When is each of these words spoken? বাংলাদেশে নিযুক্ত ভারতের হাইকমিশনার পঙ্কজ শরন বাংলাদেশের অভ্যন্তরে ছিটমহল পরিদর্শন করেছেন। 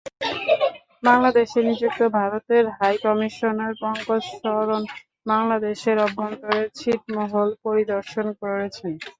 বাংলাদেশে 1.03 1.59
নিযুক্ত 1.67 2.01
ভারতের 2.17 2.63
হাইকমিশনার 2.77 3.73
পঙ্কজ 3.81 4.23
শরন 4.35 4.83
বাংলাদেশের 5.25 5.97
অভ্যন্তরে 6.05 6.61
ছিটমহল 6.77 7.49
পরিদর্শন 7.63 8.27
করেছেন। 8.41 8.91